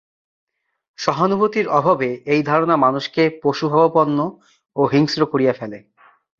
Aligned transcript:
সহানুভূতির 0.99 1.67
অভাবে 1.69 2.09
এই 2.25 2.41
ধারণা 2.43 2.75
মানুষকে 2.77 3.23
পশুভাবাপন্ন 3.43 4.17
ও 4.75 4.81
হিংস্র 4.85 5.21
করিয়া 5.25 5.53
ফেলে। 5.53 5.79